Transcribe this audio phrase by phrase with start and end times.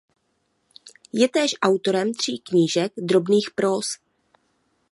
[1.13, 3.87] Je též autorem tří knížek drobných próz.